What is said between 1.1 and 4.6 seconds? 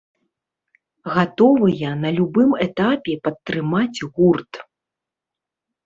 Гатовыя на любым этапе падтрымаць гурт.